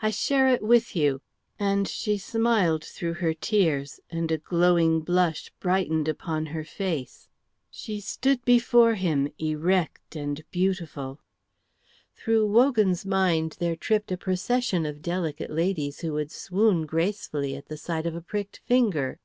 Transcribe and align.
"I 0.00 0.08
share 0.08 0.48
it 0.48 0.62
with 0.62 0.96
you;" 0.96 1.20
and 1.58 1.86
she 1.86 2.16
smiled 2.16 2.82
through 2.82 3.12
her 3.12 3.34
tears 3.34 4.00
and 4.08 4.32
a 4.32 4.38
glowing 4.38 5.00
blush 5.00 5.52
brightened 5.60 6.08
upon 6.08 6.46
her 6.46 6.64
face. 6.64 7.28
She 7.70 8.00
stood 8.00 8.42
before 8.46 8.94
him, 8.94 9.28
erect 9.38 10.16
and 10.16 10.42
beautiful. 10.50 11.20
Through 12.14 12.46
Wogan's 12.46 13.04
mind 13.04 13.56
there 13.58 13.76
tripped 13.76 14.10
a 14.10 14.16
procession 14.16 14.86
of 14.86 15.02
delicate 15.02 15.50
ladies 15.50 16.00
who 16.00 16.14
would 16.14 16.30
swoon 16.32 16.86
gracefully 16.86 17.54
at 17.54 17.66
the 17.66 17.76
sight 17.76 18.06
of 18.06 18.14
a 18.14 18.22
pricked 18.22 18.62
finger. 18.64 19.20